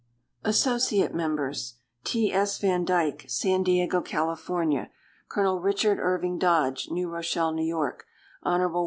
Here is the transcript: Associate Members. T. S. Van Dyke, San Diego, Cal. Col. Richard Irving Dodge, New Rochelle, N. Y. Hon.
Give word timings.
Associate 0.43 1.13
Members. 1.13 1.75
T. 2.03 2.33
S. 2.33 2.57
Van 2.57 2.83
Dyke, 2.83 3.23
San 3.27 3.61
Diego, 3.61 4.01
Cal. 4.01 4.35
Col. 4.35 5.59
Richard 5.59 5.99
Irving 5.99 6.39
Dodge, 6.39 6.87
New 6.89 7.07
Rochelle, 7.07 7.51
N. 7.55 7.69
Y. 7.71 7.89
Hon. 8.41 8.71